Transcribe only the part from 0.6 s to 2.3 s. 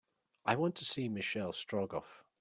to see Michel Strogoff